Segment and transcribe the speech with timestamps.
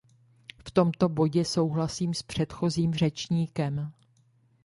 [0.65, 3.93] V tomto bodě souhlasím s předchozím řečníkem.